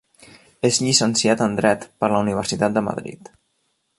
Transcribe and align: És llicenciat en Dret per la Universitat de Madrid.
És 0.69 0.79
llicenciat 0.85 1.43
en 1.47 1.59
Dret 1.59 1.85
per 2.03 2.11
la 2.15 2.23
Universitat 2.25 2.77
de 2.79 2.85
Madrid. 2.91 3.33